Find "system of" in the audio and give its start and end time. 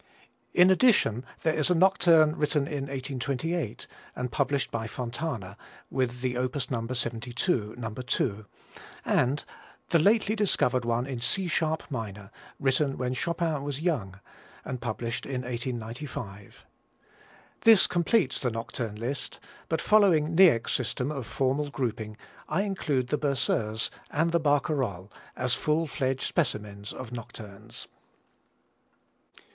20.73-21.27